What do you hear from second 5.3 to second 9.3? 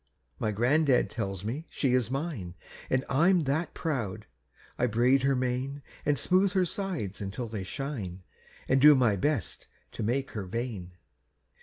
mane, An' smooth her sides until they shine, An' do my